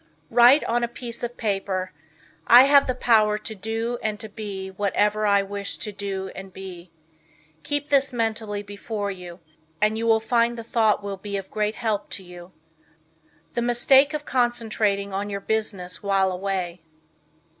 [0.31, 1.91] Write on a piece of paper,
[2.47, 6.51] "I have the power to do and to be whatever I wish to do and
[6.51, 6.89] be."
[7.61, 9.41] Keep this mentally before you,
[9.79, 12.51] and you will find the thought will be of great help to you.
[13.53, 16.81] The Mistake of Concentrating on Your Business While Away.